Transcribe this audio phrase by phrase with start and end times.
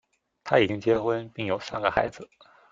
[0.43, 2.27] 他已经结婚并有三个孩子。